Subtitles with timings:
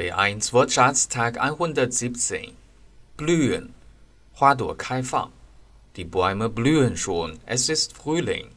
[0.00, 2.52] B1 Wortschatztag 117
[3.16, 3.70] blühen,
[4.34, 5.30] 花朵开放。
[5.94, 8.50] Die Bäume blühen schon, es ist Frühling.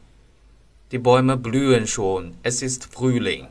[0.90, 3.48] Die Bäume blühen schon, es ist Frühling.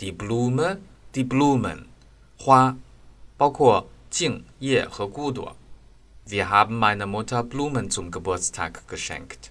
[0.00, 0.78] Die Blume,
[1.14, 1.86] die Blumen,
[2.38, 2.76] 花，
[3.36, 5.56] 包括茎、叶和骨朵。
[6.24, 9.50] Wir haben meiner Mutter Blumen zum Geburtstag geschenkt.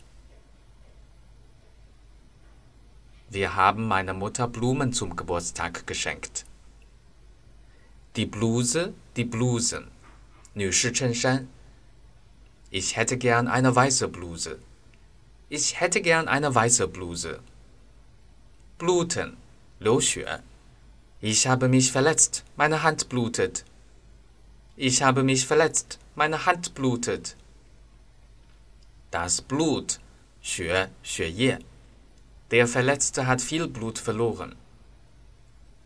[3.31, 6.45] Wir haben meiner Mutter Blumen zum Geburtstag geschenkt.
[8.15, 9.91] Die Bluse, die Blusen.
[10.55, 11.47] 女士衬衫。
[12.71, 14.57] Ich hätte gern eine weiße Bluse.
[15.49, 17.41] Ich hätte gern eine weiße Bluse.
[18.79, 19.37] Bluten,
[19.79, 20.41] 流血。
[21.21, 23.65] Ich habe mich verletzt, meine Hand blutet.
[24.75, 27.35] Ich habe mich verletzt, meine Hand blutet.
[29.11, 29.99] Das Blut,
[30.41, 31.59] 血，血液。
[32.51, 34.55] der Verletzte hat viel Blut verloren.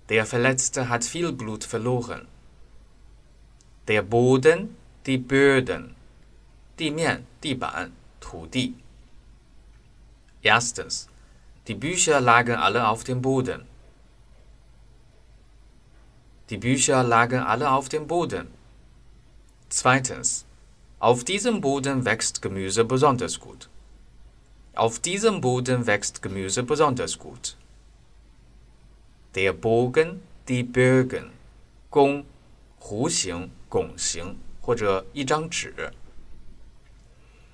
[0.09, 2.27] Der Verletzte hat viel Blut verloren.
[3.87, 5.95] Der Boden, die Böden.
[6.81, 8.73] 地面、地板、土地。
[10.41, 11.07] Erstens.
[11.67, 13.67] Die Bücher lagen alle auf dem Boden.
[16.49, 18.47] Die Bücher lagen alle auf dem Boden.
[19.69, 20.45] Zweitens.
[20.97, 23.69] Auf diesem Boden wächst Gemüse besonders gut.
[24.75, 27.57] Auf diesem Boden wächst Gemüse besonders gut.
[29.35, 31.31] Der Bogen, die Bögen,
[31.89, 32.25] 弓，
[32.79, 35.91] 弧形、拱形或者一张纸。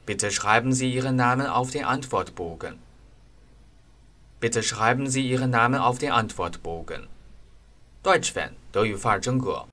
[0.05, 2.79] Bitte schreiben Sie Ihren Namen auf den Antwortbogen.
[4.39, 7.07] Bitte schreiben Sie Ihren Namen auf den Antwortbogen.
[8.03, 9.65] Deutsch Fan 德语范儿真格。